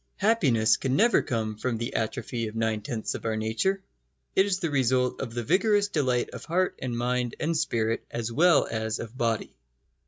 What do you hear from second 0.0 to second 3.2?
Happiness can never come from the atrophy of nine tenths